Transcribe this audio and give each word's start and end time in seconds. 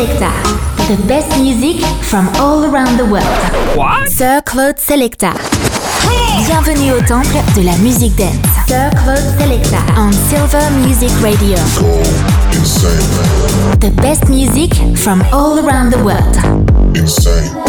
Selecta. 0.00 0.32
The 0.88 0.96
best 1.06 1.28
music 1.38 1.84
from 2.00 2.26
all 2.36 2.64
around 2.64 2.96
the 2.96 3.04
world. 3.04 3.76
What? 3.76 4.08
Sir 4.08 4.40
Claude 4.46 4.78
Selecta. 4.78 5.34
Bienvenue 6.46 6.92
au 6.92 7.02
temple 7.02 7.36
de 7.54 7.60
la 7.60 7.76
musique 7.82 8.16
dance. 8.16 8.32
Sir 8.66 8.88
Claude 8.96 9.22
Selecta 9.38 9.76
on 9.98 10.10
Silver 10.10 10.70
Music 10.86 11.10
Radio. 11.20 11.58
The 13.80 13.90
best 14.00 14.26
music 14.30 14.72
from 14.96 15.22
all 15.34 15.58
around 15.58 15.90
the 15.90 16.02
world. 16.02 16.34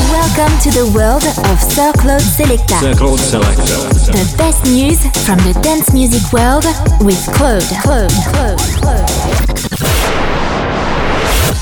Welcome 0.07 0.57
to 0.63 0.71
the 0.71 0.89
world 0.95 1.25
of 1.51 1.59
Sir 1.59 1.91
Claude 1.99 2.21
Selecta. 2.21 2.79
Sir 2.79 2.95
Claude 2.95 3.19
Selecta. 3.19 3.65
The 4.07 4.35
best 4.37 4.63
news 4.63 5.01
from 5.25 5.37
the 5.39 5.51
dance 5.61 5.91
music 5.91 6.23
world 6.31 6.63
with 7.01 7.19
Claude. 7.33 7.67
Claude. 7.83 8.09
Claude. 8.31 8.57
Claude. 8.79 10.50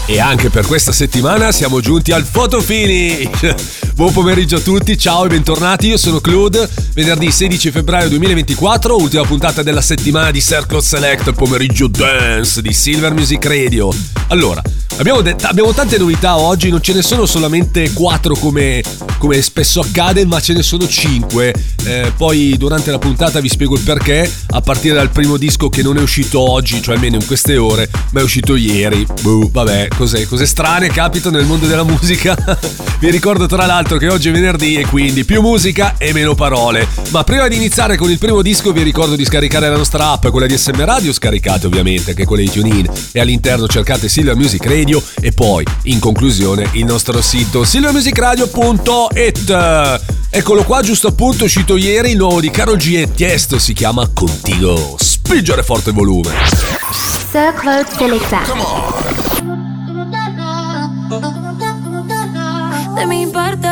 E 0.10 0.20
anche 0.20 0.50
per 0.50 0.66
questa 0.66 0.91
settimana 0.91 1.52
siamo 1.52 1.81
giunti 1.81 2.12
al 2.12 2.23
fotofinish. 2.23 3.54
Buon 3.94 4.12
pomeriggio 4.12 4.55
a 4.55 4.59
tutti, 4.59 4.98
ciao 4.98 5.26
e 5.26 5.27
bentornati. 5.27 5.85
Io 5.85 5.98
sono 5.98 6.20
Claude. 6.20 6.68
Venerdì 6.95 7.32
16 7.32 7.70
febbraio 7.70 8.09
2024, 8.09 8.95
ultima 8.95 9.23
puntata 9.23 9.62
della 9.62 9.82
settimana 9.82 10.32
di 10.32 10.41
Circle 10.41 10.82
Select, 10.82 11.34
pomeriggio 11.34 11.88
dance 11.88 12.59
di 12.63 12.73
Silver 12.73 13.13
Music 13.13 13.45
Radio. 13.45 13.94
Allora, 14.30 14.62
abbiamo, 14.98 15.22
det- 15.22 15.44
abbiamo 15.44 15.73
tante 15.73 15.98
novità 15.98 16.38
oggi, 16.38 16.70
non 16.70 16.82
ce 16.82 16.94
ne 16.94 17.02
sono 17.02 17.26
solamente 17.26 17.91
4 17.94 18.35
come, 18.35 18.82
come 19.18 19.41
spesso 19.41 19.80
accade, 19.82 20.26
ma 20.26 20.40
ce 20.40 20.54
ne 20.54 20.63
sono 20.63 20.88
5. 20.88 21.54
Eh, 21.85 22.13
poi 22.16 22.55
durante 22.57 22.91
la 22.91 22.99
puntata 22.99 23.40
vi 23.40 23.49
spiego 23.49 23.76
il 23.76 23.82
perché, 23.82 24.30
a 24.48 24.62
partire 24.62 24.96
dal 24.96 25.10
primo 25.10 25.38
disco 25.38 25.70
che 25.70 25.82
non 25.82 25.98
è 25.98 26.02
uscito 26.02 26.40
oggi, 26.40 26.82
cioè 26.82 26.96
almeno 26.96 27.16
in 27.16 27.26
queste 27.26 27.57
ore, 27.57 27.90
ma 28.12 28.21
è 28.21 28.23
uscito 28.23 28.55
ieri. 28.55 29.05
Buh, 29.21 29.49
vabbè, 29.52 29.88
cos'è? 29.99 30.26
Cose 30.26 30.45
strane 30.45 30.88
capitano 30.88 31.35
nel 31.35 31.45
mondo 31.45 31.67
della 31.67 31.84
musica. 31.84 32.34
vi 33.01 33.12
ricordo 33.12 33.48
tra 33.48 33.65
l'altro 33.65 33.98
che 33.98 34.07
oggi 34.07 34.29
è 34.29 34.32
venerdì 34.32 34.76
e 34.76 34.85
quindi 34.85 35.26
più 35.26 35.41
musica 35.41 35.96
e 35.98 36.13
meno 36.13 36.35
parole. 36.35 36.87
Ma 37.10 37.26
prima 37.26 37.49
di 37.49 37.57
iniziare 37.57 37.98
con 37.98 38.09
il 38.09 38.18
primo 38.18 38.41
disco 38.41 38.71
vi 38.71 38.82
ricordo 38.82 39.18
di 39.18 39.26
scaricare 39.26 39.68
la 39.68 39.76
nostra 39.76 40.12
app, 40.12 40.27
quella 40.27 40.46
di 40.46 40.57
SM 40.57 40.85
Radio, 40.85 41.12
scaricate 41.12 41.68
ovviamente 41.68 42.12
anche 42.12 42.24
quella 42.24 42.43
di 42.43 42.49
TuneIn 42.49 42.90
e 43.12 43.20
all'interno 43.20 43.68
cercate 43.68 44.07
Silver 44.07 44.37
Music 44.37 44.65
Radio 44.65 45.04
e 45.20 45.34
poi 45.34 45.65
in 45.84 45.99
conclusione 45.99 46.70
il 46.74 46.85
nostro 46.85 47.21
sito 47.21 47.65
silvermusicradio.it. 47.65 49.99
Eccolo 50.29 50.63
qua, 50.63 50.81
giusto 50.81 51.07
appunto, 51.07 51.43
uscito 51.43 51.76
ieri 51.76 52.12
il 52.12 52.18
nuovo 52.18 52.40
di 52.40 52.49
Carol 52.49 52.77
G 52.77 52.93
e 52.96 53.12
Tiesto, 53.12 53.59
si 53.59 53.74
chiama 53.74 54.09
Contigo. 54.13 54.96
Spingere 54.98 55.63
forte 55.63 55.90
il 55.90 55.96
volume. 55.96 56.31
Sir 57.31 57.54
Claude 57.54 57.90
Selecta. 57.98 59.57
De 62.96 63.05
mi 63.07 63.26
parte, 63.26 63.68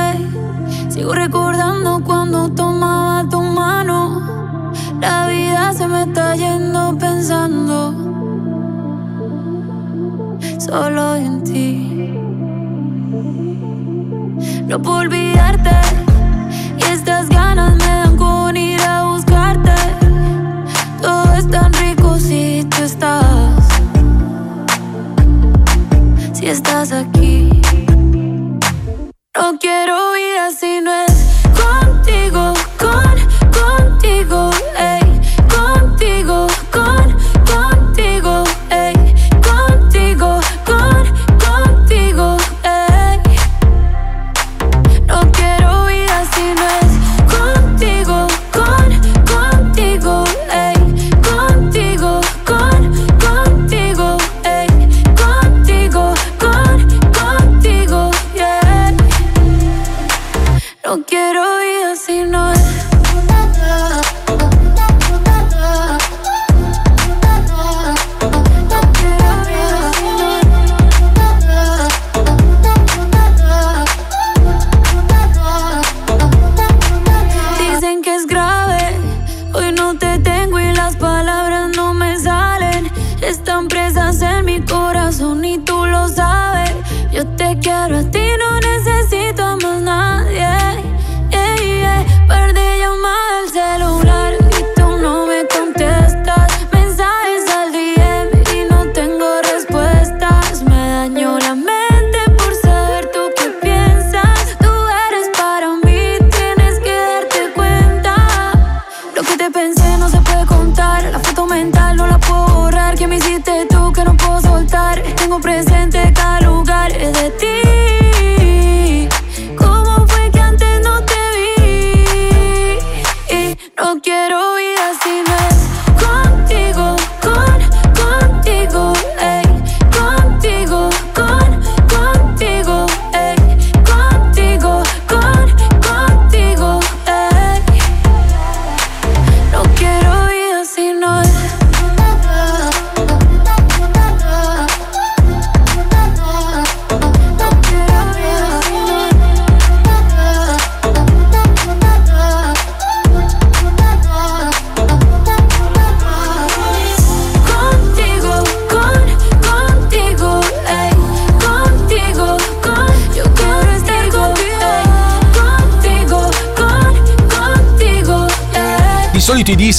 sigo 0.90 1.14
recordando 1.14 2.04
cuando 2.04 2.50
tomaba 2.50 3.30
tu 3.30 3.40
mano. 3.42 4.72
La 5.00 5.28
vida 5.28 5.72
se 5.74 5.88
me 5.88 6.04
está 6.04 6.36
yendo 6.36 6.98
pensando 6.98 7.94
solo 10.58 11.16
en 11.16 11.44
ti. 11.44 12.14
No 14.68 14.82
puedo 14.82 14.98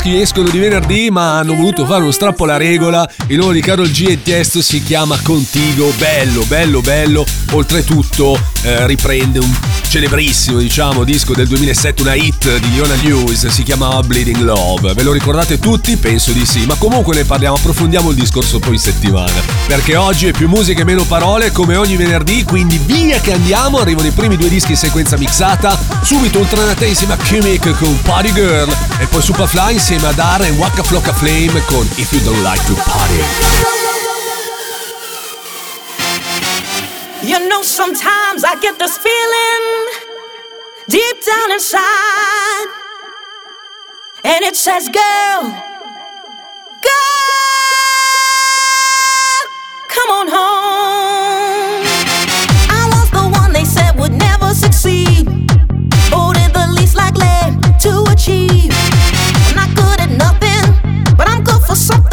solito 0.09 0.17
i 0.17 0.17
dischi 0.17 0.21
escono 0.21 0.49
di 0.49 0.59
venerdì, 0.59 1.11
ma 1.11 1.39
hanno 1.39 1.55
voluto 1.55 1.85
fare 1.85 2.03
uno 2.03 2.11
strappo 2.11 2.45
alla 2.45 2.57
regola. 2.57 3.09
Il 3.27 3.37
nuovo 3.37 3.53
di 3.53 3.61
Carol 3.61 3.91
G 3.91 4.07
e 4.09 4.23
Tiesto 4.23 4.63
si 4.63 4.83
chiama 4.83 5.19
Contigo. 5.23 5.93
Bello, 5.99 6.45
bello, 6.45 6.81
bello. 6.81 7.25
Oltretutto 7.53 8.39
eh, 8.63 8.87
riprende 8.87 9.39
un 9.39 9.68
celebrissimo, 9.89 10.59
diciamo, 10.59 11.03
disco 11.03 11.33
del 11.33 11.49
2007, 11.49 12.03
una 12.03 12.15
hit 12.15 12.59
di 12.59 12.75
Leona 12.75 12.95
Lewis. 12.97 13.47
Si 13.47 13.63
chiamava 13.63 14.01
Bleeding 14.03 14.41
Love. 14.41 14.93
Ve 14.93 15.03
lo 15.03 15.13
ricordate 15.13 15.59
tutti? 15.59 15.97
Penso 15.97 16.33
di 16.33 16.45
sì. 16.45 16.67
Ma 16.67 16.75
comunque 16.75 17.15
ne 17.15 17.25
parliamo, 17.25 17.57
approfondiamo 17.57 18.11
il 18.11 18.17
discorso 18.17 18.59
poi 18.59 18.75
in 18.75 18.79
settimana. 18.79 19.33
Perché 19.67 19.97
oggi 19.97 20.27
è 20.27 20.33
più 20.33 20.47
musica 20.49 20.83
e 20.83 20.85
meno 20.85 21.05
parole, 21.05 21.53
come 21.53 21.77
ogni 21.77 21.97
venerdì. 21.97 22.45
Quindi 22.45 22.79
via 22.85 23.19
che 23.21 23.33
andiamo. 23.33 23.79
Arrivano 23.79 24.09
i 24.09 24.13
primi 24.13 24.37
due 24.37 24.49
dischi 24.49 24.73
in 24.73 24.77
sequenza 24.77 25.17
mixata. 25.17 25.79
Subito 26.03 26.39
Ultranate 26.39 26.87
insieme 26.87 27.15
a 27.15 27.17
Kimik 27.17 27.71
con 27.79 27.99
Party 28.03 28.33
Girl. 28.33 28.71
E 28.99 29.07
poi 29.07 29.23
Superfly 29.23 29.73
insieme 29.73 30.09
a 30.09 30.13
Dara 30.13 30.45
e 30.45 30.51
Waka 30.51 30.83
Flocka 30.83 31.15
Flame 31.15 31.63
con 31.65 31.89
If 31.95 32.13
You 32.13 32.23
Don't 32.23 32.43
Like 32.43 32.65
to 32.67 32.75
Party. 32.75 33.88
You 37.23 37.49
know, 37.49 37.63
sometimes 37.63 38.45
I 38.45 38.55
get 38.61 38.79
this 38.79 38.97
feeling 38.97 39.89
deep 40.89 41.25
down 41.27 41.51
inside, 41.53 42.67
and 44.25 44.45
it 44.45 44.55
says, 44.55 44.89
Girl, 44.89 45.43
girl, 45.43 45.51
come 49.89 50.11
on 50.11 50.29
home. 50.29 51.85
I 52.71 52.89
was 52.95 53.11
the 53.11 53.29
one 53.37 53.53
they 53.53 53.65
said 53.65 53.99
would 53.99 54.13
never 54.13 54.55
succeed, 54.55 55.27
or 56.15 56.33
did 56.35 56.53
the 56.55 56.73
least 56.79 56.95
likely 56.95 57.59
to 57.81 58.05
achieve. 58.13 58.73
I'm 59.49 59.57
not 59.57 59.75
good 59.75 60.01
at 60.01 60.11
nothing, 60.11 61.17
but 61.17 61.29
I'm 61.29 61.43
good 61.43 61.63
for 61.63 61.75
something. 61.75 62.08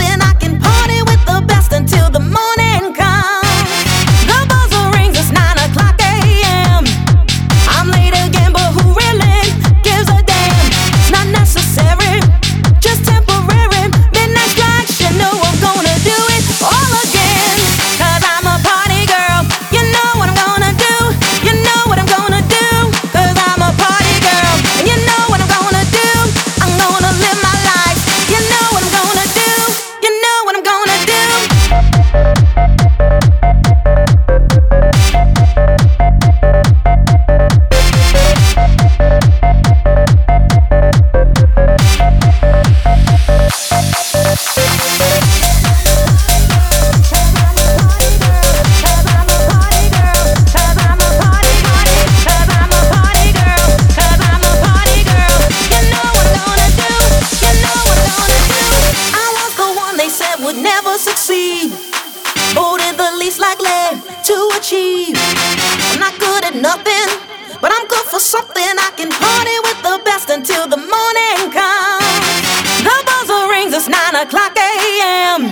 o'clock 74.15 74.55
a.m. 74.57 75.51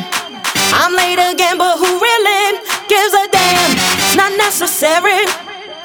I'm 0.73 0.93
late 0.95 1.19
again, 1.19 1.57
but 1.57 1.77
who 1.77 1.99
really 1.99 2.59
gives 2.87 3.13
a 3.13 3.27
damn? 3.27 3.71
It's 3.99 4.15
not 4.15 4.31
necessary, 4.37 5.25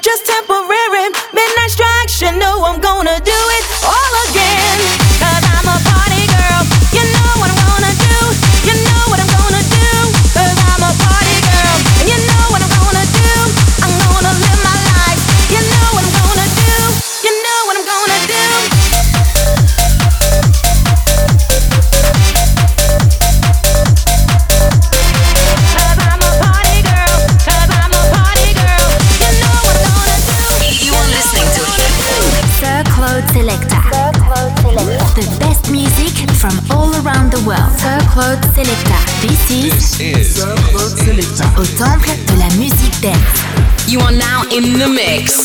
just 0.01 0.25
temporary. 0.25 1.09
Midnight 1.33 1.71
strikes, 1.71 2.21
you 2.21 2.31
know 2.39 2.63
I'm 2.63 2.79
gonna 2.79 3.19
do 3.19 3.39
it. 3.57 3.63
Oh. 3.83 4.08
in 44.81 44.87
the 44.87 44.95
mix. 44.95 45.38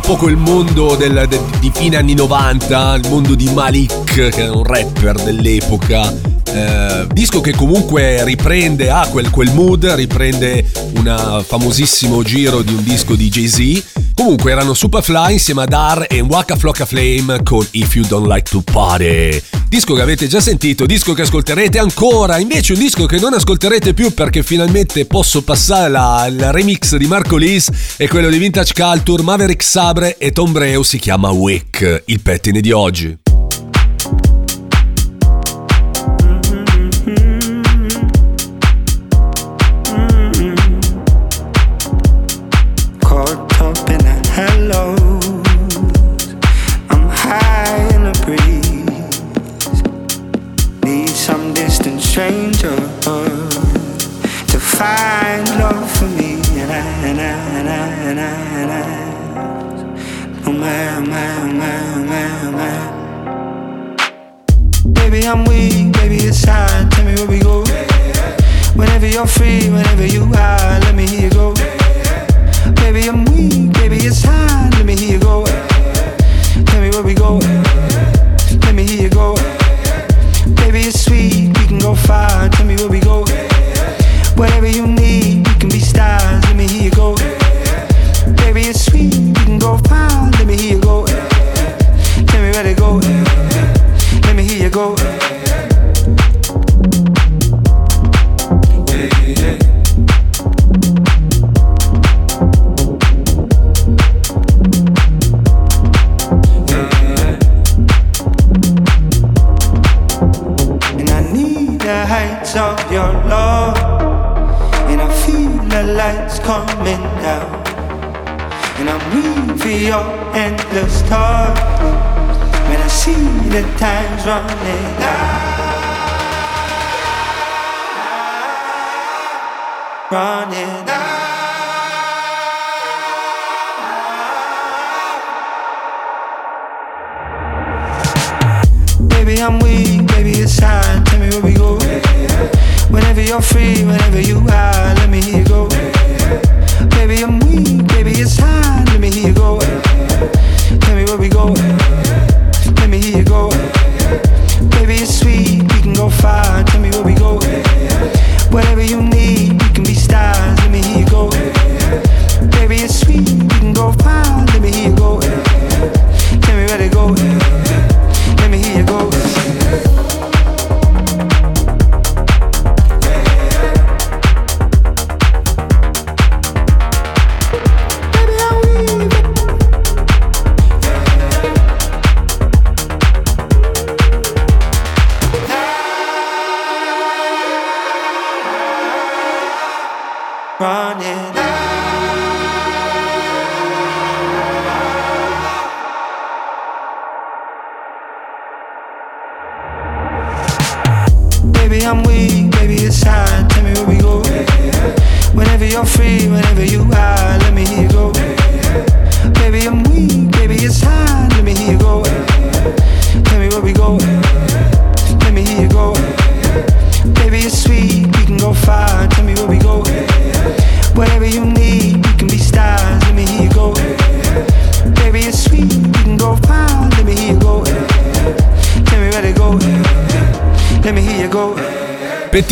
Un 0.00 0.06
po' 0.06 0.16
quel 0.16 0.36
mondo 0.36 0.96
del, 0.96 1.26
de, 1.28 1.38
di 1.60 1.70
fine 1.74 1.96
anni 1.96 2.14
90, 2.14 2.94
il 2.94 3.08
mondo 3.08 3.34
di 3.34 3.50
Malik, 3.52 4.28
che 4.28 4.44
è 4.44 4.48
un 4.48 4.64
rapper 4.64 5.22
dell'epoca. 5.22 6.12
Eh, 6.44 7.06
disco 7.12 7.40
che 7.40 7.52
comunque 7.54 8.24
riprende, 8.24 8.88
ah, 8.88 9.06
quel, 9.08 9.28
quel 9.30 9.52
mood, 9.52 9.84
riprende 9.84 10.64
un 10.94 11.44
famosissimo 11.46 12.22
giro 12.22 12.62
di 12.62 12.72
un 12.72 12.82
disco 12.82 13.14
di 13.14 13.28
Jay-Z. 13.28 14.12
Comunque 14.14 14.50
erano 14.50 14.74
Superfly 14.74 15.34
insieme 15.34 15.62
a 15.62 15.66
Dar 15.66 16.06
e 16.08 16.20
Waka 16.20 16.56
Flocka 16.56 16.86
Flame 16.86 17.42
con 17.42 17.66
If 17.72 17.94
You 17.94 18.06
Don't 18.06 18.26
Like 18.26 18.48
to 18.50 18.62
Party. 18.62 19.49
Disco 19.70 19.94
che 19.94 20.02
avete 20.02 20.26
già 20.26 20.40
sentito, 20.40 20.84
disco 20.84 21.12
che 21.12 21.22
ascolterete 21.22 21.78
ancora, 21.78 22.40
invece 22.40 22.72
un 22.72 22.80
disco 22.80 23.06
che 23.06 23.20
non 23.20 23.34
ascolterete 23.34 23.94
più 23.94 24.12
perché 24.12 24.42
finalmente 24.42 25.06
posso 25.06 25.42
passare 25.42 25.88
la, 25.88 26.26
il 26.28 26.50
remix 26.50 26.96
di 26.96 27.06
Marco 27.06 27.36
Lis 27.36 27.70
e 27.96 28.08
quello 28.08 28.28
di 28.30 28.38
Vintage 28.38 28.72
Culture, 28.74 29.22
Maverick 29.22 29.62
Sabre 29.62 30.18
e 30.18 30.32
Tom 30.32 30.50
Breu 30.50 30.82
si 30.82 30.98
chiama 30.98 31.30
Wick, 31.30 32.02
il 32.06 32.20
pettine 32.20 32.60
di 32.60 32.72
oggi. 32.72 33.29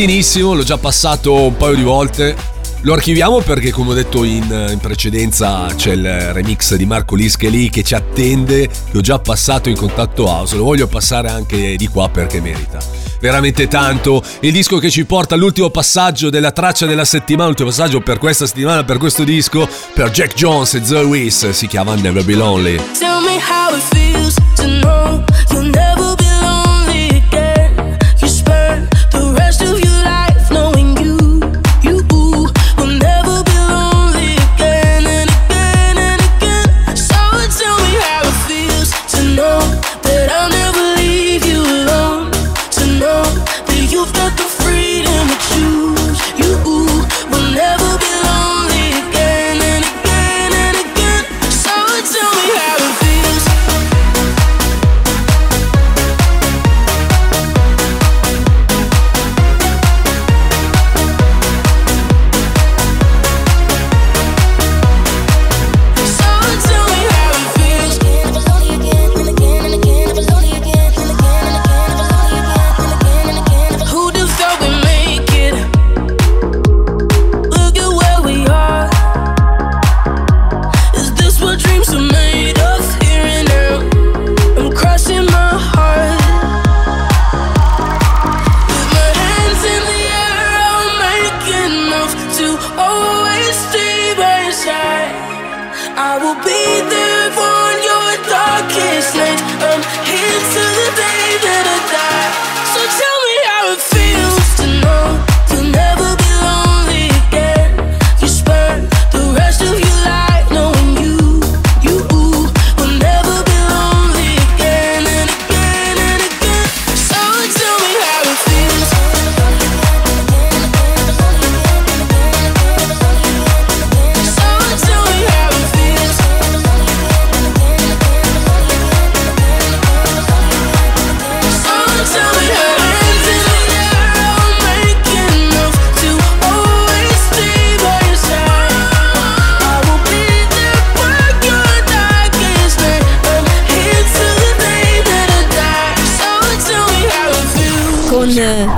Pettinissimo, 0.08 0.54
l'ho 0.54 0.62
già 0.62 0.78
passato 0.78 1.34
un 1.34 1.56
paio 1.58 1.74
di 1.74 1.82
volte. 1.82 2.34
Lo 2.82 2.94
archiviamo 2.94 3.40
perché, 3.40 3.70
come 3.70 3.90
ho 3.90 3.94
detto 3.94 4.24
in, 4.24 4.68
in 4.70 4.78
precedenza, 4.78 5.66
c'è 5.76 5.92
il 5.92 6.32
remix 6.32 6.76
di 6.76 6.86
Marco 6.86 7.14
Lischeli 7.14 7.68
che 7.68 7.82
ci 7.82 7.94
attende, 7.94 8.68
che 8.68 8.96
ho 8.96 9.02
già 9.02 9.18
passato 9.18 9.68
in 9.68 9.76
contatto 9.76 10.24
house. 10.24 10.56
Lo 10.56 10.64
voglio 10.64 10.86
passare 10.86 11.28
anche 11.28 11.76
di 11.76 11.88
qua 11.88 12.08
perché 12.08 12.40
merita 12.40 12.78
veramente 13.20 13.68
tanto. 13.68 14.22
Il 14.40 14.52
disco 14.52 14.78
che 14.78 14.90
ci 14.90 15.04
porta 15.04 15.34
all'ultimo 15.34 15.68
passaggio 15.68 16.30
della 16.30 16.52
traccia 16.52 16.86
della 16.86 17.04
settimana, 17.04 17.48
l'ultimo 17.48 17.68
passaggio 17.68 18.00
per 18.00 18.16
questa 18.16 18.46
settimana, 18.46 18.84
per 18.84 18.96
questo 18.96 19.24
disco, 19.24 19.68
per 19.92 20.10
Jack 20.10 20.34
Jones 20.34 20.72
e 20.72 20.84
Zoe 20.84 21.04
Wiss, 21.04 21.50
si 21.50 21.66
chiama 21.66 21.94
Never 21.96 22.24
Be 22.24 22.34
Lonely. 22.34 22.76
Tell 22.98 23.20
me 23.20 23.38
how 23.38 23.76
it 23.76 23.82
feels 23.92 24.34
to 24.54 24.64
know 24.80 25.22
you'll 25.50 25.64
never 25.64 25.87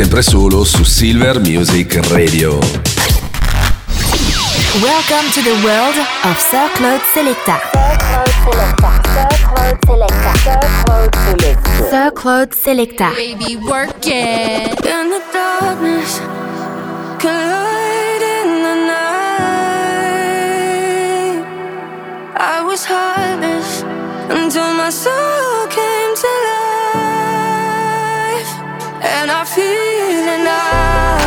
Sempre 0.00 0.22
solo 0.22 0.64
su 0.64 0.82
Silver 0.82 1.40
Music 1.40 2.00
Radio. 2.08 2.58
Welcome 4.80 5.30
to 5.34 5.42
the 5.42 5.52
world 5.62 5.94
of 6.24 6.38
Sir 6.38 6.70
Claude 6.74 7.02
Selecta. 7.12 7.60
Sir 11.90 12.12
Claude 12.14 12.54
Selecta. 12.54 13.10
Baby, 13.14 13.56
work 13.56 14.06
it. 14.06 14.86
In 14.86 15.10
the 15.10 15.20
darkness, 15.34 16.18
collide 17.18 18.22
in 18.22 18.62
the 18.62 18.74
night. 18.86 19.04
I 22.38 22.62
was 22.64 22.86
heartless 22.86 23.84
until 24.30 24.72
my 24.72 24.88
soul 24.88 25.66
came 25.68 25.99
And 29.02 29.30
I 29.30 29.44
feel 29.44 30.28
it 30.28 31.19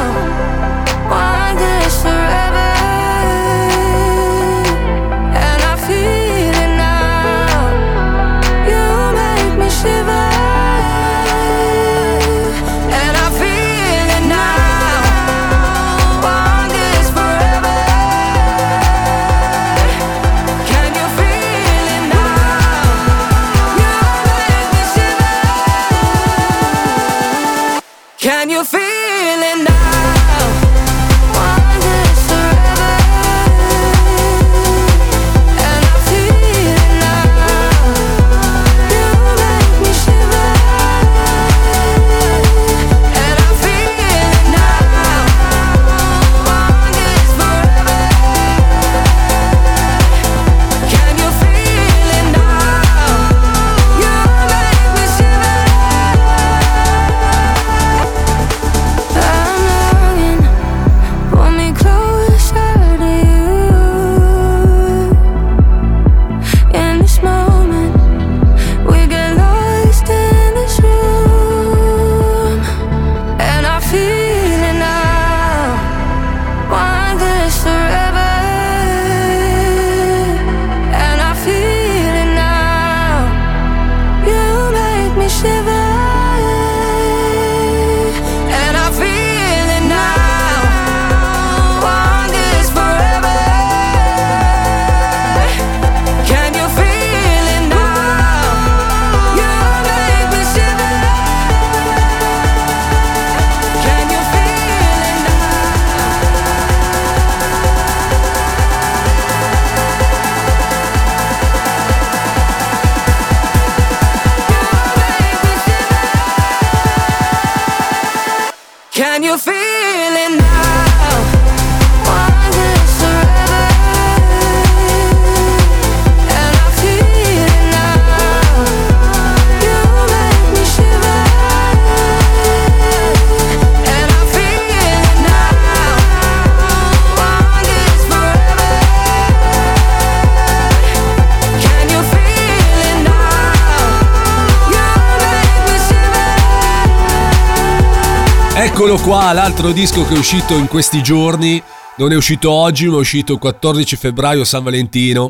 Eccolo 148.73 148.97
qua, 148.97 149.31
l'altro 149.33 149.71
disco 149.71 150.03
che 150.03 150.15
è 150.15 150.17
uscito 150.17 150.57
in 150.57 150.67
questi 150.67 151.03
giorni. 151.03 151.61
Non 151.97 152.11
è 152.11 152.15
uscito 152.15 152.49
oggi, 152.49 152.87
ma 152.87 152.95
è 152.95 152.99
uscito 152.99 153.33
il 153.33 153.37
14 153.39 153.95
febbraio 153.95 154.43
San 154.43 154.63
Valentino. 154.63 155.29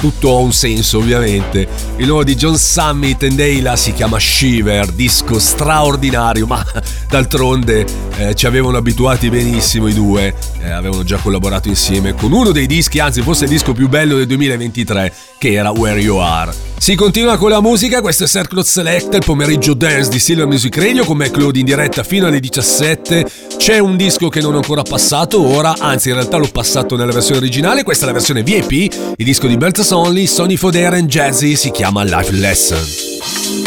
Tutto 0.00 0.36
ha 0.36 0.40
un 0.40 0.52
senso, 0.52 0.98
ovviamente. 0.98 1.68
Il 1.98 2.06
nuovo 2.06 2.24
di 2.24 2.34
John 2.34 2.58
Summit 2.58 3.22
e 3.22 3.28
Dayla 3.28 3.76
si 3.76 3.92
chiama 3.92 4.18
Shiver, 4.18 4.90
disco 4.90 5.38
straordinario, 5.38 6.48
ma 6.48 6.66
d'altronde 7.08 7.86
eh, 8.16 8.34
ci 8.34 8.46
avevano 8.46 8.78
abituati 8.78 9.30
benissimo 9.30 9.86
i 9.86 9.94
due. 9.94 10.34
Eh, 10.60 10.70
avevano 10.70 11.04
già 11.04 11.18
collaborato 11.18 11.68
insieme 11.68 12.14
con 12.14 12.32
uno 12.32 12.50
dei 12.50 12.66
dischi, 12.66 12.98
anzi, 12.98 13.22
forse 13.22 13.44
il 13.44 13.50
disco 13.50 13.72
più 13.72 13.88
bello 13.88 14.16
del 14.16 14.26
2023, 14.26 15.14
che 15.38 15.52
era 15.52 15.70
Where 15.70 16.00
You 16.00 16.16
Are. 16.16 16.69
Si 16.90 16.96
continua 16.96 17.36
con 17.36 17.50
la 17.50 17.60
musica, 17.60 18.00
questo 18.00 18.24
è 18.24 18.26
Circle 18.26 18.64
Select, 18.64 19.14
il 19.14 19.22
pomeriggio 19.24 19.74
dance 19.74 20.10
di 20.10 20.18
Silver 20.18 20.48
Music 20.48 20.76
Radio 20.76 21.04
con 21.04 21.18
me 21.18 21.30
Claude 21.30 21.60
in 21.60 21.64
diretta 21.64 22.02
fino 22.02 22.26
alle 22.26 22.40
17. 22.40 23.30
C'è 23.58 23.78
un 23.78 23.96
disco 23.96 24.28
che 24.28 24.40
non 24.40 24.54
ho 24.54 24.56
ancora 24.56 24.82
passato 24.82 25.40
ora, 25.40 25.76
anzi 25.78 26.08
in 26.08 26.14
realtà 26.14 26.38
l'ho 26.38 26.50
passato 26.50 26.96
nella 26.96 27.12
versione 27.12 27.38
originale, 27.38 27.84
questa 27.84 28.06
è 28.06 28.06
la 28.08 28.14
versione 28.14 28.42
VIP, 28.42 28.92
il 29.14 29.24
disco 29.24 29.46
di 29.46 29.56
Beltas 29.56 29.92
Only, 29.92 30.26
Sony 30.26 30.56
Fodera 30.56 30.96
and 30.96 31.06
Jazzy, 31.06 31.54
si 31.54 31.70
chiama 31.70 32.02
Life 32.02 32.32
Lesson. 32.32 33.59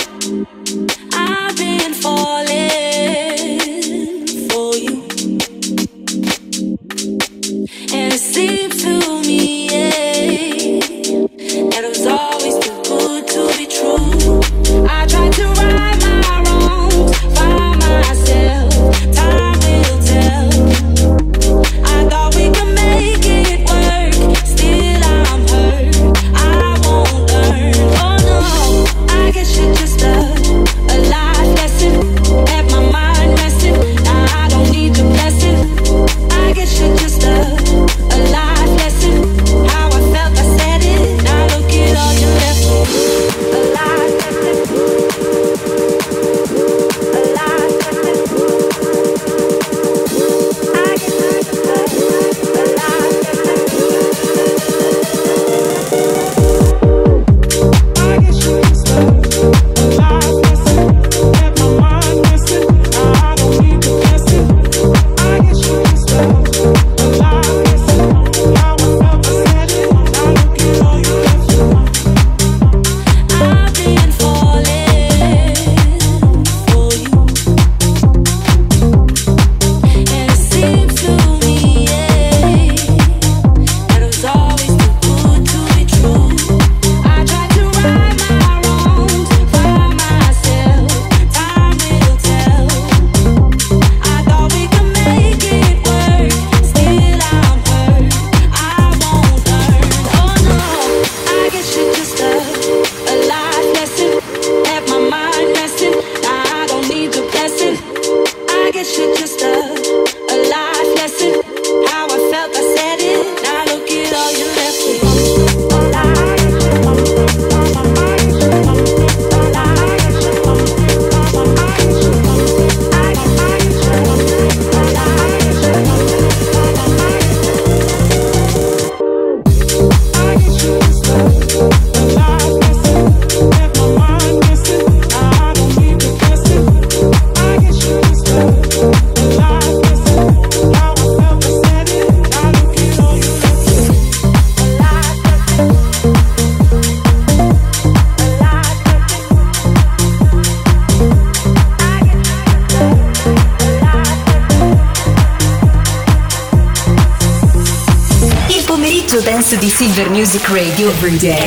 Every 161.04 161.18
Day 161.18 161.46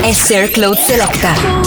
è 0.00 0.12
Sir 0.12 0.50
Claude 0.50 0.76
Selecta. 0.76 1.61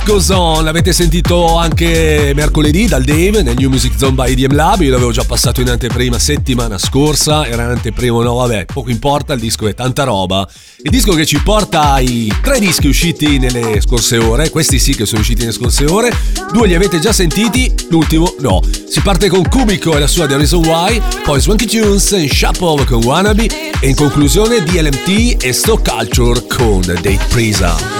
Life 0.00 0.04
Goes 0.04 0.28
On, 0.30 0.64
l'avete 0.64 0.92
sentito 0.92 1.56
anche 1.58 2.32
mercoledì 2.34 2.86
dal 2.86 3.02
Dave 3.02 3.42
nel 3.42 3.54
New 3.56 3.68
Music 3.68 3.92
Zone 3.98 4.12
by 4.12 4.32
EDM 4.32 4.54
Lab, 4.54 4.80
io 4.80 4.90
l'avevo 4.90 5.10
già 5.10 5.24
passato 5.24 5.60
in 5.60 5.68
anteprima 5.68 6.18
settimana 6.18 6.78
scorsa, 6.78 7.46
era 7.46 7.64
in 7.64 7.70
anteprima, 7.70 8.22
no 8.22 8.34
vabbè, 8.36 8.66
poco 8.66 8.90
importa, 8.90 9.34
il 9.34 9.40
disco 9.40 9.66
è 9.66 9.74
tanta 9.74 10.04
roba. 10.04 10.48
Il 10.82 10.90
disco 10.90 11.12
che 11.14 11.26
ci 11.26 11.42
porta 11.42 11.92
ai 11.92 12.32
tre 12.42 12.58
dischi 12.60 12.88
usciti 12.88 13.38
nelle 13.38 13.80
scorse 13.80 14.16
ore, 14.16 14.48
questi 14.48 14.78
sì 14.78 14.94
che 14.94 15.04
sono 15.04 15.20
usciti 15.20 15.40
nelle 15.40 15.52
scorse 15.52 15.84
ore, 15.84 16.10
due 16.52 16.66
li 16.66 16.74
avete 16.74 16.98
già 16.98 17.12
sentiti, 17.12 17.72
l'ultimo 17.90 18.34
no. 18.40 18.62
Si 18.88 19.00
parte 19.00 19.28
con 19.28 19.46
Kubico 19.48 19.96
e 19.96 20.00
la 20.00 20.06
sua 20.06 20.26
The 20.26 20.36
Reason 20.36 20.64
Why, 20.64 21.00
poi 21.24 21.40
Swanky 21.40 21.66
Tunes 21.66 22.12
e 22.12 22.28
Shapov 22.28 22.84
con 22.84 23.04
Wannabe 23.04 23.48
e 23.80 23.88
in 23.88 23.96
conclusione 23.96 24.62
DLMT 24.62 25.44
e 25.44 25.52
Stock 25.52 25.88
Culture 25.88 26.46
con 26.46 26.80
Date 26.80 27.18
Prisa. 27.28 27.99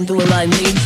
Can't 0.00 0.08
do 0.08 0.20
it 0.20 0.30
like 0.30 0.48
me. 0.48 0.79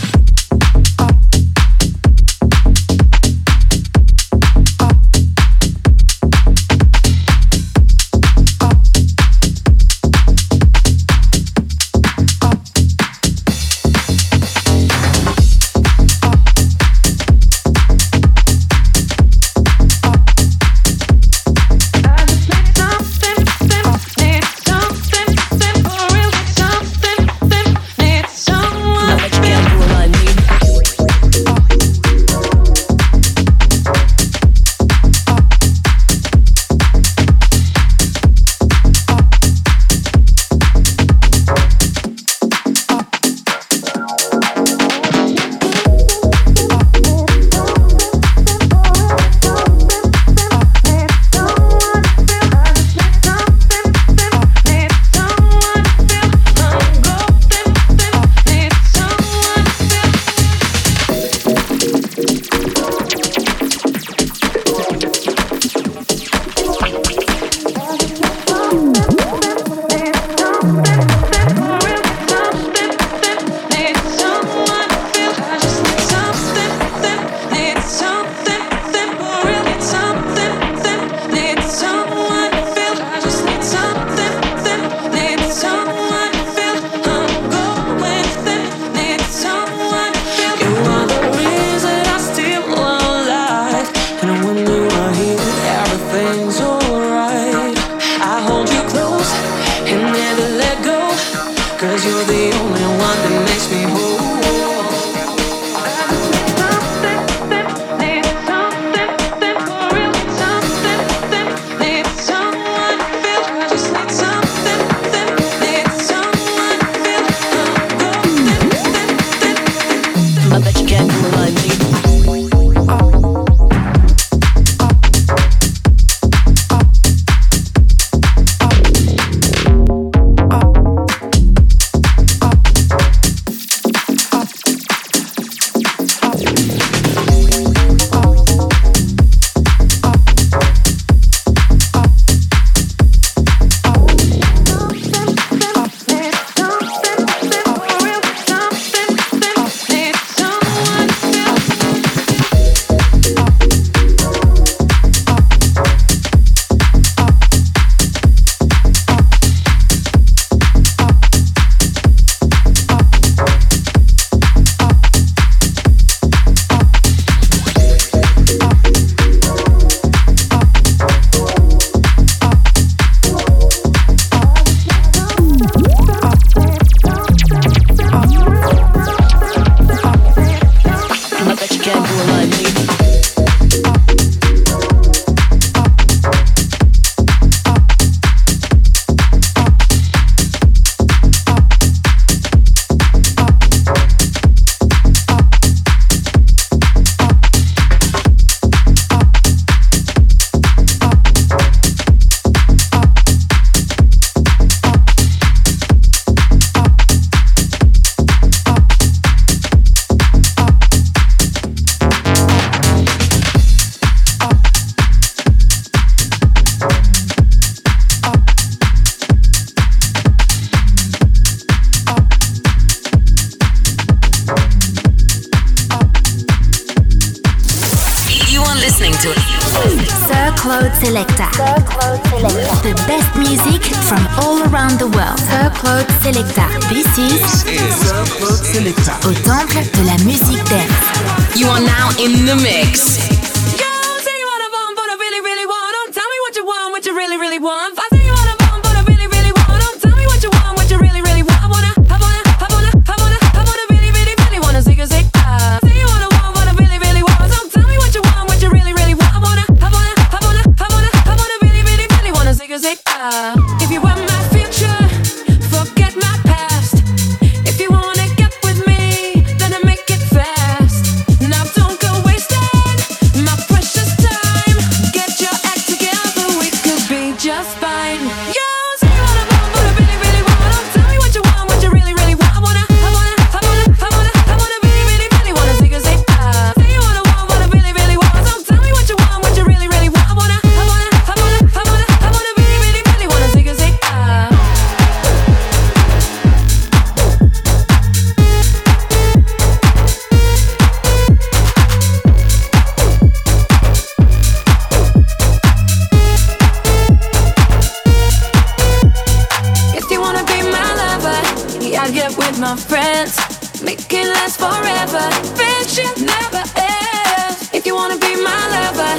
on 312.74 312.78
friends. 312.78 313.36
Make 313.82 314.12
it 314.12 314.26
last 314.26 314.58
forever. 314.58 315.24
Friendship 315.54 316.14
never 316.18 316.62
ends. 316.74 317.70
If 317.72 317.86
you 317.86 317.94
wanna 317.94 318.18
be 318.18 318.34
my 318.50 318.62
lover, 318.74 319.14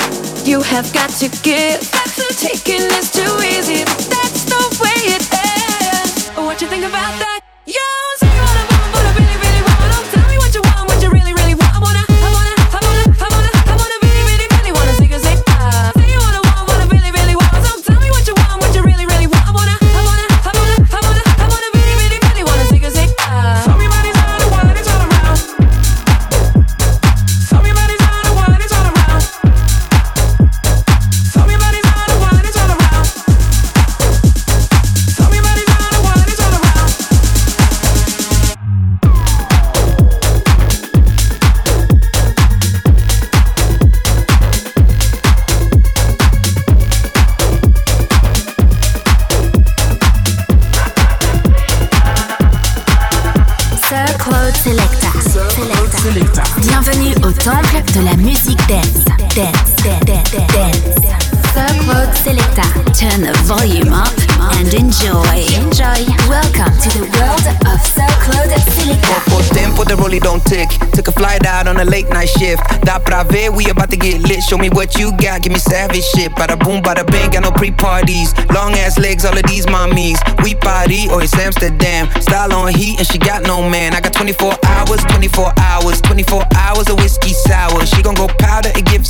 you 0.49 0.61
have 0.61 0.91
got 0.93 1.09
to 1.21 1.27
give. 1.41 1.79
Taking 2.35 2.85
is 2.99 3.09
too 3.11 3.33
easy, 3.53 3.81
that's 4.13 4.43
the 4.51 4.61
way 4.81 4.99
it 5.15 5.23
ends. 5.31 6.27
What 6.35 6.61
you 6.61 6.67
think 6.67 6.83
about 6.83 7.13
that? 7.23 7.39
you 7.65 8.04
really 70.15 70.19
don't 70.19 70.43
tick. 70.45 70.69
Took 70.93 71.07
a 71.07 71.11
flight 71.11 71.45
out 71.45 71.67
on 71.67 71.77
a 71.77 71.83
late 71.83 72.07
night 72.09 72.29
shift. 72.29 72.61
Da 72.85 72.99
prave, 72.99 73.55
we 73.55 73.69
about 73.69 73.89
to 73.91 73.97
get 73.97 74.21
lit. 74.21 74.43
Show 74.43 74.57
me 74.57 74.69
what 74.69 74.97
you 74.97 75.11
got, 75.17 75.41
give 75.41 75.51
me 75.51 75.59
savage 75.59 76.03
shit. 76.15 76.31
Bada 76.31 76.57
boom, 76.57 76.81
bada 76.81 77.05
bang, 77.05 77.31
got 77.31 77.43
no 77.43 77.51
pre 77.51 77.71
parties. 77.71 78.33
Long 78.53 78.73
ass 78.73 78.97
legs, 78.97 79.25
all 79.25 79.37
of 79.37 79.43
these 79.43 79.65
mommies. 79.65 80.17
We 80.43 80.55
party, 80.55 81.07
or 81.09 81.23
it's 81.23 81.33
Amsterdam. 81.35 82.09
Style 82.21 82.53
on 82.53 82.73
heat, 82.73 82.99
and 82.99 83.07
she 83.07 83.17
got 83.17 83.43
no 83.43 83.67
man. 83.69 83.93
I 83.93 84.01
got 84.01 84.13
24 84.13 84.53
hours, 84.63 85.03
24 85.05 85.53
hours, 85.57 86.01
24 86.01 86.43
hours 86.55 86.89
of 86.89 86.97
whiskey 86.97 87.33
sour. 87.33 87.85
She 87.85 88.01
gon' 88.01 88.15
go 88.15 88.27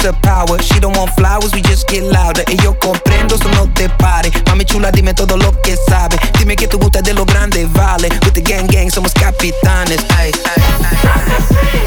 the 0.05 0.13
power. 0.21 0.61
She 0.61 0.79
don't 0.79 0.95
want 0.95 1.11
flowers, 1.15 1.51
we 1.51 1.61
just 1.61 1.87
get 1.87 2.03
louder. 2.03 2.43
E 2.47 2.55
io 2.61 2.75
comprendo, 2.77 3.37
se 3.37 3.49
non 3.49 3.71
te 3.73 3.89
pare. 3.89 4.29
Mami 4.45 4.63
chula, 4.63 4.91
dime 4.91 5.13
todo 5.13 5.35
lo 5.35 5.51
che 5.61 5.75
sabe. 5.87 6.17
Dime 6.37 6.53
che 6.53 6.67
tu 6.67 6.77
gusta 6.77 7.01
de 7.01 7.13
lo 7.13 7.25
grande, 7.25 7.65
vale. 7.71 8.07
With 8.23 8.33
the 8.33 8.41
gang 8.41 8.67
gang, 8.67 8.89
somos 8.89 9.11
capitanes. 9.13 10.03
Ay, 10.15 10.31
ay, 10.45 10.61
ay. 11.01 11.84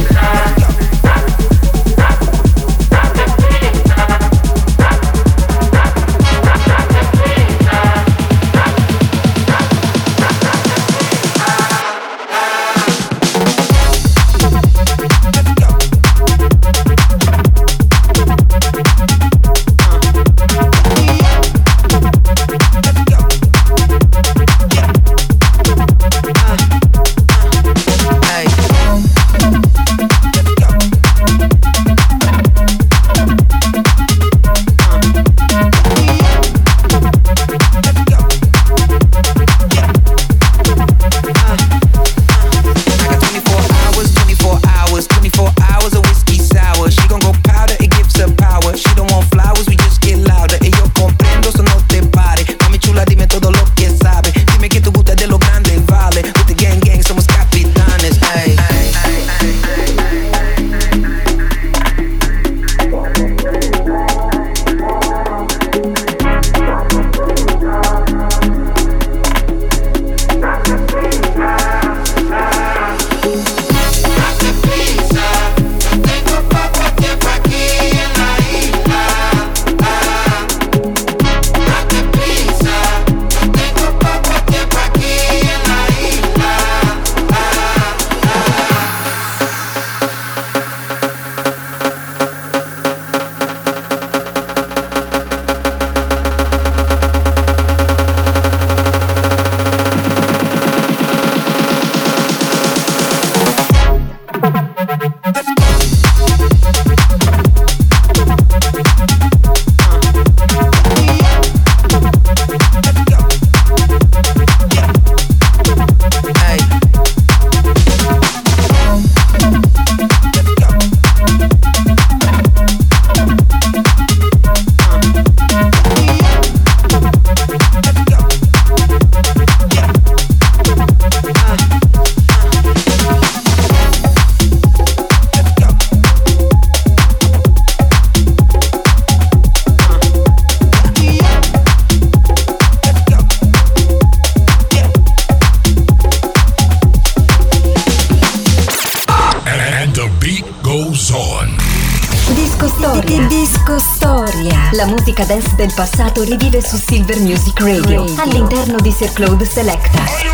Su 156.63 156.77
Silver 156.77 157.21
Music 157.21 157.61
Radio, 157.61 158.05
all'interno 158.17 158.79
di 158.81 158.91
Sir 158.91 159.13
Claude 159.13 159.45
Selecta. 159.45 160.28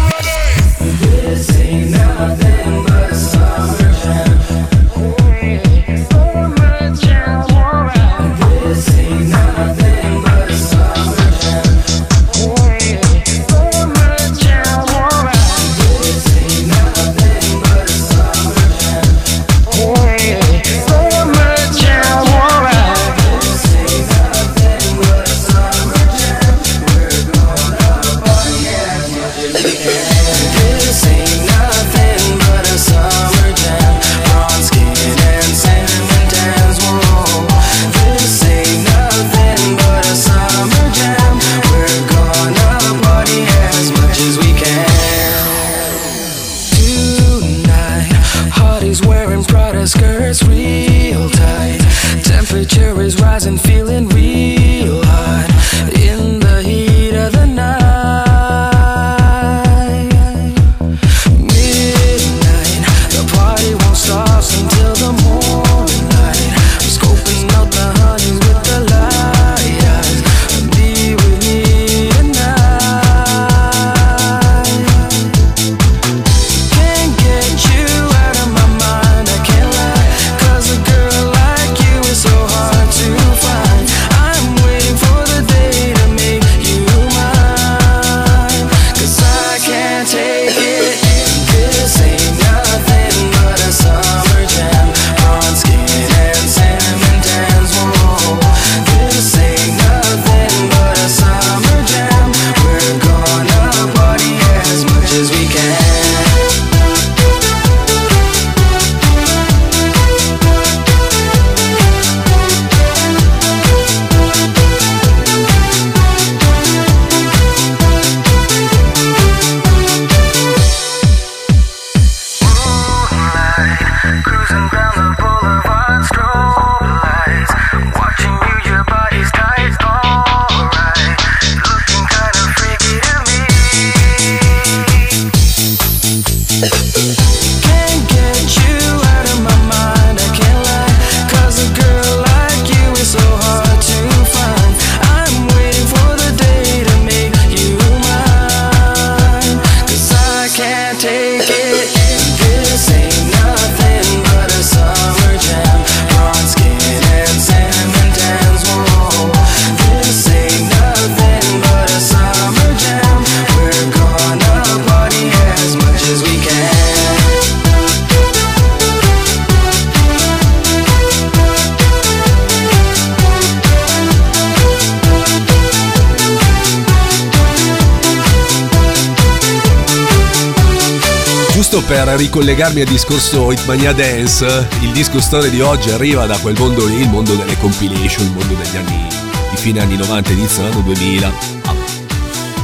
Ricollegarmi 182.17 182.81
al 182.81 182.87
discorso 182.87 183.51
Hitmania 183.51 183.93
Dance, 183.93 184.69
il 184.81 184.91
disco 184.93 185.21
storia 185.21 185.51
di 185.51 185.61
oggi 185.61 185.91
arriva 185.91 186.27
da 186.27 186.37
quel 186.39 186.57
mondo 186.59 186.87
lì, 186.87 187.01
il 187.01 187.09
mondo 187.09 187.35
delle 187.35 187.57
compilation, 187.59 188.27
il 188.27 188.33
mondo 188.33 188.55
degli 188.55 188.77
anni 188.77 189.07
di 189.51 189.57
fine 189.57 189.81
anni 189.81 189.97
90, 189.97 190.31
inizio 190.33 190.65
anno 190.65 190.81
2000. 190.81 191.63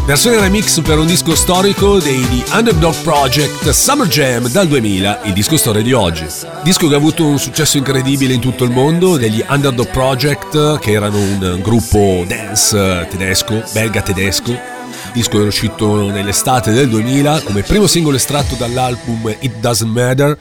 Versione 0.06 0.40
remix 0.40 0.80
per 0.80 0.98
un 0.98 1.06
disco 1.06 1.36
storico 1.36 1.98
dei 1.98 2.26
The 2.28 2.56
Underdog 2.56 2.94
Project 3.02 3.70
Summer 3.70 4.08
Jam 4.08 4.48
dal 4.48 4.66
2000, 4.66 5.20
il 5.24 5.32
disco 5.32 5.56
storia 5.56 5.82
di 5.82 5.92
oggi. 5.92 6.26
Disco 6.62 6.88
che 6.88 6.94
ha 6.94 6.96
avuto 6.96 7.24
un 7.26 7.38
successo 7.38 7.76
incredibile 7.76 8.34
in 8.34 8.40
tutto 8.40 8.64
il 8.64 8.70
mondo, 8.70 9.16
degli 9.16 9.44
Underdog 9.48 9.88
Project, 9.90 10.78
che 10.80 10.90
erano 10.90 11.18
un 11.18 11.60
gruppo 11.62 12.24
dance 12.26 13.06
tedesco, 13.08 13.62
belga 13.72 14.02
tedesco, 14.02 14.78
disco 15.12 15.42
è 15.42 15.46
uscito 15.46 16.10
nell'estate 16.10 16.72
del 16.72 16.88
2000 16.88 17.42
come 17.42 17.62
primo 17.62 17.86
singolo 17.86 18.16
estratto 18.16 18.54
dall'album 18.54 19.34
It 19.40 19.56
Doesn't 19.56 19.90
Matter. 19.90 20.38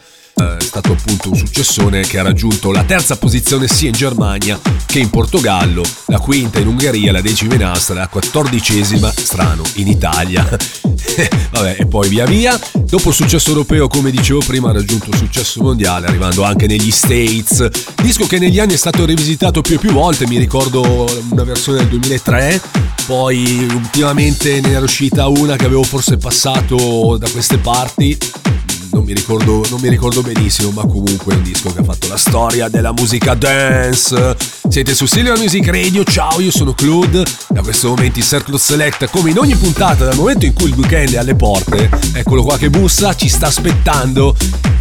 Stato 0.80 0.96
appunto 0.98 1.28
un 1.28 1.36
successone 1.36 2.00
che 2.00 2.18
ha 2.18 2.22
raggiunto 2.22 2.72
la 2.72 2.84
terza 2.84 3.18
posizione 3.18 3.68
sia 3.68 3.88
in 3.88 3.94
Germania 3.94 4.58
che 4.86 4.98
in 4.98 5.10
Portogallo, 5.10 5.84
la 6.06 6.18
quinta 6.18 6.58
in 6.58 6.68
Ungheria, 6.68 7.12
la 7.12 7.20
decima 7.20 7.54
in 7.54 7.64
Austria, 7.64 7.98
la 7.98 8.08
quattordicesima, 8.08 9.12
strano, 9.14 9.62
in 9.74 9.88
Italia. 9.88 10.42
Vabbè, 11.52 11.76
e 11.80 11.86
poi 11.86 12.08
via 12.08 12.24
via. 12.24 12.58
Dopo 12.72 13.10
il 13.10 13.14
successo 13.14 13.50
europeo, 13.50 13.88
come 13.88 14.10
dicevo 14.10 14.40
prima, 14.40 14.70
ha 14.70 14.72
raggiunto 14.72 15.10
il 15.10 15.16
successo 15.16 15.60
mondiale, 15.60 16.06
arrivando 16.06 16.44
anche 16.44 16.66
negli 16.66 16.90
States. 16.90 17.68
Disco 18.00 18.26
che 18.26 18.38
negli 18.38 18.58
anni 18.58 18.72
è 18.72 18.78
stato 18.78 19.04
rivisitato 19.04 19.60
più 19.60 19.74
e 19.74 19.78
più 19.78 19.92
volte, 19.92 20.26
mi 20.26 20.38
ricordo 20.38 21.06
una 21.30 21.44
versione 21.44 21.80
del 21.80 21.88
2003 21.88 22.88
poi 23.06 23.66
ultimamente 23.74 24.60
ne 24.60 24.70
era 24.70 24.84
uscita 24.84 25.26
una 25.26 25.56
che 25.56 25.64
avevo 25.64 25.82
forse 25.82 26.16
passato 26.16 27.16
da 27.18 27.28
queste 27.28 27.58
parti 27.58 28.16
non 28.92 29.04
mi, 29.04 29.12
ricordo, 29.12 29.64
non 29.70 29.80
mi 29.80 29.88
ricordo 29.88 30.22
benissimo, 30.22 30.70
ma 30.70 30.82
comunque 30.82 31.34
è 31.34 31.36
un 31.36 31.42
disco 31.42 31.72
che 31.72 31.80
ha 31.80 31.84
fatto 31.84 32.08
la 32.08 32.16
storia 32.16 32.68
della 32.68 32.92
musica 32.92 33.34
dance. 33.34 34.36
Siete 34.68 34.94
su 34.94 35.06
Silver 35.06 35.38
Music 35.38 35.66
Radio, 35.66 36.04
ciao, 36.04 36.40
io 36.40 36.50
sono 36.50 36.72
Claude. 36.72 37.24
Da 37.48 37.62
questo 37.62 37.88
momento 37.88 38.18
in 38.18 38.24
Circle 38.24 38.58
Select, 38.58 39.10
come 39.10 39.30
in 39.30 39.38
ogni 39.38 39.54
puntata, 39.54 40.04
dal 40.04 40.16
momento 40.16 40.46
in 40.46 40.52
cui 40.52 40.70
il 40.70 40.74
weekend 40.74 41.12
è 41.14 41.18
alle 41.18 41.34
porte, 41.34 41.88
eccolo 42.12 42.42
qua 42.42 42.58
che 42.58 42.70
bussa, 42.70 43.14
ci 43.14 43.28
sta 43.28 43.46
aspettando. 43.46 44.36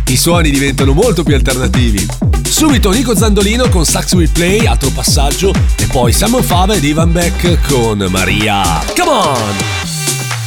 I 0.07 0.17
suoni 0.17 0.49
diventano 0.49 0.93
molto 0.93 1.23
più 1.23 1.35
alternativi. 1.35 2.05
Subito 2.47 2.91
Nico 2.91 3.15
Zandolino 3.15 3.69
con 3.69 3.85
Sax 3.85 4.13
Will 4.13 4.31
Play, 4.31 4.65
altro 4.65 4.89
passaggio, 4.89 5.53
e 5.77 5.85
poi 5.85 6.11
Simon 6.11 6.41
Fava 6.41 6.73
ed 6.73 6.83
Ivan 6.83 7.11
Beck 7.11 7.59
con 7.67 8.05
Maria. 8.09 8.83
Come 8.95 9.11
on! 9.11 10.38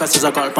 com 0.00 0.04
essa 0.04 0.18
sacola 0.18 0.50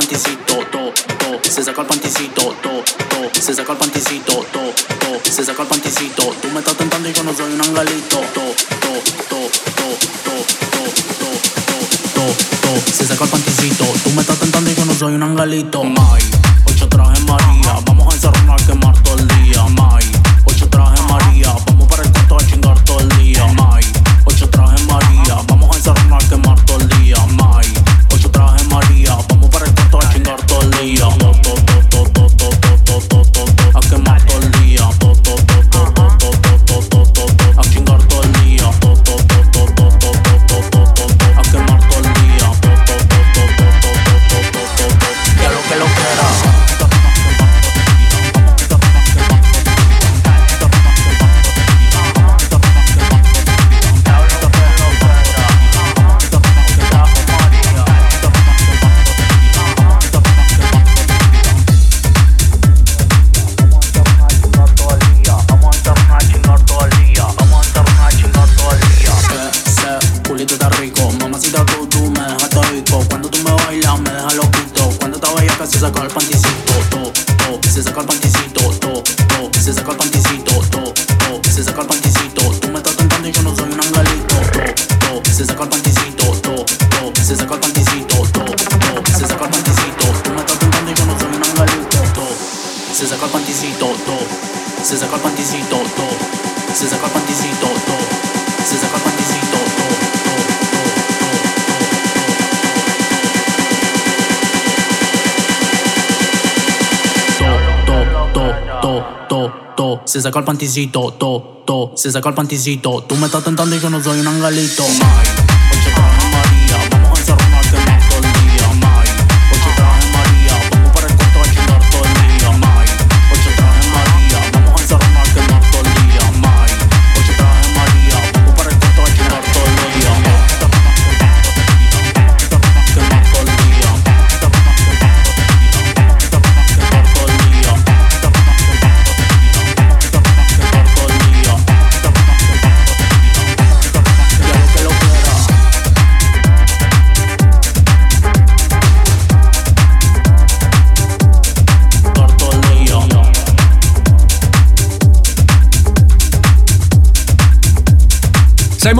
panticito, 110.61 111.13
to, 111.13 111.63
to, 111.65 111.93
se 111.97 112.13
saca 112.13 112.29
el 112.29 112.35
panticito. 112.35 113.03
Tú 113.05 113.17
me 113.17 113.27
estás 113.27 113.43
tentando 113.43 113.75
y 113.75 113.81
yo 113.81 113.89
no 113.89 114.03
soy 114.03 114.21
un 114.21 114.27
angelito. 114.27 114.85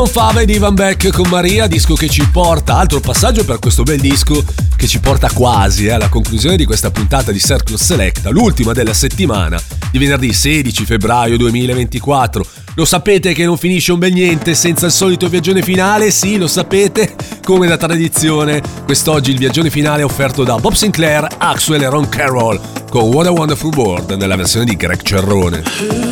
Simon 0.01 0.07
Fava 0.07 0.41
ed 0.41 0.49
Ivan 0.49 0.75
Beck 0.75 1.13
con 1.13 1.29
Maria, 1.29 1.67
disco 1.67 1.93
che 1.93 2.09
ci 2.09 2.27
porta, 2.33 2.77
altro 2.77 3.01
passaggio 3.01 3.45
per 3.45 3.59
questo 3.59 3.83
bel 3.83 4.01
disco 4.01 4.43
che 4.75 4.87
ci 4.87 4.99
porta 4.99 5.29
quasi 5.31 5.87
eh, 5.87 5.91
alla 5.91 6.09
conclusione 6.09 6.57
di 6.57 6.65
questa 6.65 6.91
puntata 6.91 7.31
di 7.31 7.39
Circle 7.39 7.77
Selecta, 7.77 8.31
l'ultima 8.31 8.73
della 8.73 8.95
settimana 8.95 9.61
di 9.91 9.99
venerdì 9.99 10.33
16 10.33 10.87
febbraio 10.87 11.37
2024. 11.37 12.47
Lo 12.77 12.87
sapete 12.87 13.35
che 13.35 13.45
non 13.45 13.59
finisce 13.59 13.93
un 13.93 13.99
bel 13.99 14.15
niente 14.15 14.55
senza 14.55 14.87
il 14.87 14.93
solito 14.93 15.29
viaggione 15.29 15.61
finale? 15.61 16.11
Sì, 16.11 16.39
lo 16.39 16.49
sapete, 16.49 17.15
come 17.45 17.67
da 17.67 17.77
tradizione. 17.77 18.63
Quest'oggi 18.87 19.33
il 19.33 19.39
viaggione 19.39 19.69
finale 19.69 20.01
è 20.01 20.05
offerto 20.05 20.45
da 20.45 20.55
Bob 20.55 20.73
Sinclair, 20.73 21.27
Axwell 21.37 21.83
e 21.83 21.89
Ron 21.91 22.09
Carroll 22.09 22.59
con 22.89 23.03
What 23.03 23.27
a 23.27 23.33
Wonderful 23.33 23.75
World 23.75 24.13
nella 24.13 24.37
versione 24.37 24.65
di 24.65 24.77
Greg 24.77 25.03
Cerrone. 25.03 26.10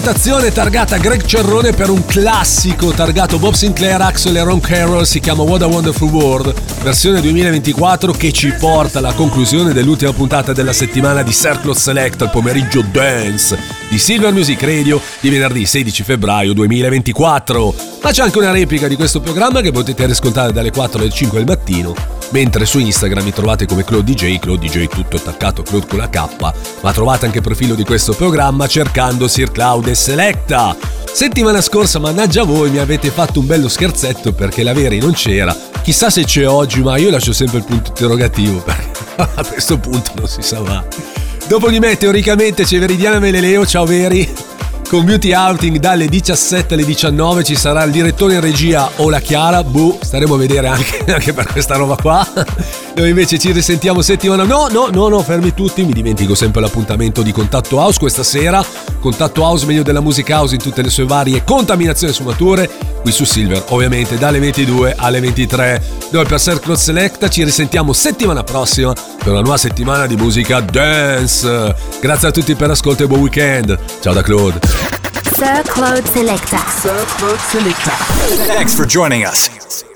Rivisitazione 0.00 0.50
targata 0.50 0.96
Greg 0.96 1.26
Cerrone 1.26 1.74
per 1.74 1.90
un 1.90 2.06
classico 2.06 2.90
targato 2.90 3.38
Bob 3.38 3.52
Sinclair, 3.52 4.00
Axel 4.00 4.34
e 4.34 4.42
Ron 4.42 4.58
Carroll, 4.58 5.02
si 5.02 5.20
chiama 5.20 5.42
What 5.42 5.60
a 5.60 5.66
Wonderful 5.66 6.08
World, 6.08 6.54
versione 6.82 7.20
2024 7.20 8.12
che 8.12 8.32
ci 8.32 8.50
porta 8.58 9.00
alla 9.00 9.12
conclusione 9.12 9.74
dell'ultima 9.74 10.14
puntata 10.14 10.54
della 10.54 10.72
settimana 10.72 11.22
di 11.22 11.34
Circle 11.34 11.74
Select 11.74 12.22
al 12.22 12.30
pomeriggio 12.30 12.82
dance 12.90 13.58
di 13.90 13.98
Silver 13.98 14.32
Music 14.32 14.62
Radio 14.62 15.02
di 15.20 15.28
venerdì 15.28 15.66
16 15.66 16.02
febbraio 16.02 16.54
2024. 16.54 17.74
Ma 18.02 18.10
c'è 18.10 18.22
anche 18.22 18.38
una 18.38 18.52
replica 18.52 18.88
di 18.88 18.96
questo 18.96 19.20
programma 19.20 19.60
che 19.60 19.70
potete 19.70 20.06
riscoltare 20.06 20.50
dalle 20.50 20.70
4 20.70 20.98
alle 20.98 21.10
5 21.10 21.36
del 21.36 21.46
mattino 21.46 22.19
mentre 22.30 22.64
su 22.64 22.78
Instagram 22.78 23.24
mi 23.24 23.32
trovate 23.32 23.66
come 23.66 23.84
Claude 23.84 24.12
DJ, 24.12 24.38
Claude 24.38 24.66
DJ 24.66 24.86
tutto 24.86 25.16
attaccato, 25.16 25.62
Claude 25.62 25.86
con 25.86 25.98
la 25.98 26.08
K, 26.08 26.52
ma 26.80 26.92
trovate 26.92 27.26
anche 27.26 27.38
il 27.38 27.44
profilo 27.44 27.74
di 27.74 27.84
questo 27.84 28.12
programma 28.12 28.66
cercando 28.66 29.28
Sir 29.28 29.50
Cloud 29.50 29.86
e 29.88 29.94
Selecta. 29.94 30.76
Settimana 31.12 31.60
scorsa, 31.60 31.98
mannaggia 31.98 32.44
voi, 32.44 32.70
mi 32.70 32.78
avete 32.78 33.10
fatto 33.10 33.40
un 33.40 33.46
bello 33.46 33.68
scherzetto 33.68 34.32
perché 34.32 34.62
la 34.62 34.72
Veri 34.72 34.98
non 34.98 35.12
c'era. 35.12 35.56
Chissà 35.82 36.10
se 36.10 36.24
c'è 36.24 36.48
oggi, 36.48 36.82
ma 36.82 36.96
io 36.96 37.10
lascio 37.10 37.32
sempre 37.32 37.58
il 37.58 37.64
punto 37.64 37.90
interrogativo 37.90 38.58
perché 38.60 38.90
a 39.16 39.44
questo 39.44 39.78
punto 39.78 40.12
non 40.16 40.28
si 40.28 40.42
sa 40.42 40.60
mai. 40.60 40.84
Dopo 41.46 41.68
di 41.68 41.80
me, 41.80 41.96
teoricamente, 41.96 42.64
c'è 42.64 42.78
Veridiana 42.78 43.18
Meleleo, 43.18 43.66
ciao 43.66 43.84
Veri 43.84 44.50
con 44.88 45.04
Beauty 45.04 45.32
Outing 45.32 45.78
dalle 45.78 46.06
17 46.06 46.74
alle 46.74 46.84
19 46.84 47.44
ci 47.44 47.54
sarà 47.54 47.84
il 47.84 47.90
direttore 47.90 48.34
in 48.34 48.40
regia 48.40 48.90
o 48.96 49.08
Chiara, 49.20 49.62
buh, 49.62 49.98
staremo 50.00 50.34
a 50.34 50.36
vedere 50.36 50.66
anche, 50.68 51.04
anche 51.12 51.32
per 51.32 51.46
questa 51.46 51.76
roba 51.76 51.96
qua. 51.96 52.26
Noi 52.94 53.08
invece 53.08 53.38
ci 53.38 53.52
risentiamo 53.52 54.02
settimana. 54.02 54.44
No, 54.44 54.66
no, 54.70 54.88
no, 54.92 55.08
no, 55.08 55.20
fermi 55.22 55.54
tutti, 55.54 55.84
mi 55.84 55.92
dimentico 55.92 56.34
sempre 56.34 56.60
l'appuntamento 56.60 57.22
di 57.22 57.32
Contatto 57.32 57.76
House 57.76 57.98
questa 57.98 58.22
sera. 58.22 58.64
Contatto 59.00 59.42
House, 59.42 59.66
meglio 59.66 59.82
della 59.82 60.00
musica 60.00 60.36
house 60.36 60.54
in 60.54 60.60
tutte 60.60 60.82
le 60.82 60.90
sue 60.90 61.04
varie 61.04 61.42
contaminazioni 61.44 62.12
sfumature, 62.12 62.68
qui 63.02 63.12
su 63.12 63.24
Silver, 63.24 63.64
ovviamente 63.68 64.18
dalle 64.18 64.38
22 64.38 64.94
alle 64.96 65.20
23. 65.20 65.82
Noi 66.10 66.26
per 66.26 66.40
Circle 66.40 66.76
Selecta 66.76 67.28
ci 67.28 67.44
risentiamo 67.44 67.92
settimana 67.92 68.42
prossima 68.42 68.92
per 68.92 69.32
una 69.32 69.40
nuova 69.40 69.56
settimana 69.56 70.06
di 70.06 70.16
musica 70.16 70.60
dance. 70.60 71.74
Grazie 72.00 72.28
a 72.28 72.30
tutti 72.30 72.54
per 72.54 72.68
l'ascolto 72.68 73.04
e 73.04 73.06
buon 73.06 73.20
weekend. 73.20 73.78
Ciao 74.00 74.12
da 74.12 74.22
Claude. 74.22 74.69
Sir 75.36 75.62
Claude 75.64 76.06
Selecta. 76.06 76.58
Sir 76.70 77.04
Claude 77.18 77.38
Selecta. 77.38 77.90
Thanks 78.46 78.74
for 78.74 78.84
joining 78.86 79.24
us. 79.24 79.89